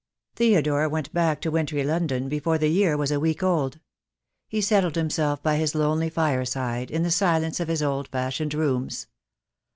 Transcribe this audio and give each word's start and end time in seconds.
Theodore 0.35 0.89
went 0.89 1.13
back 1.13 1.41
to 1.41 1.51
wintry 1.51 1.83
London 1.83 2.27
before 2.27 2.57
the 2.57 2.69
year 2.69 2.97
was 2.97 3.11
a 3.11 3.19
week 3.19 3.43
old. 3.43 3.79
He 4.47 4.59
settled 4.59 4.95
himself 4.95 5.43
by 5.43 5.57
his 5.57 5.75
lonely 5.75 6.09
fireside, 6.09 6.89
in 6.89 7.03
the 7.03 7.11
silence 7.11 7.59
of 7.59 7.67
his 7.67 7.83
old 7.83 8.07
fashioned 8.07 8.55
rooms. 8.55 9.05